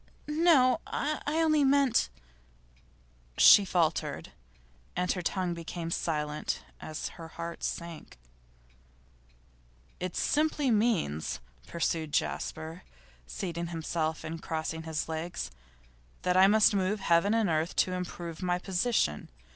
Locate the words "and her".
4.95-5.21